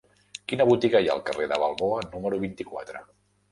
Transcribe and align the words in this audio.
Quina 0.51 0.65
botiga 0.69 1.01
hi 1.03 1.09
ha 1.09 1.11
al 1.17 1.21
carrer 1.27 1.47
de 1.53 1.61
Balboa 1.65 2.01
número 2.17 2.43
vint-i-quatre? 2.47 3.07